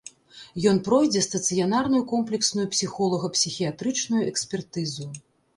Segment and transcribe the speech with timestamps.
[0.71, 5.07] Ён пройдзе стацыянарную комплексную псіхолага-псіхіятрычную экспертызу.